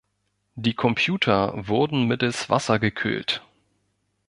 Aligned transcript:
Die 0.55 0.73
Computer 0.73 1.53
wurden 1.67 2.07
mittels 2.07 2.49
Wasser 2.49 2.79
gekühlt. 2.79 3.45